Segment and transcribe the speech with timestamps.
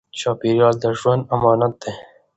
[0.19, 1.93] چاپېریال د ژوند امانت دی.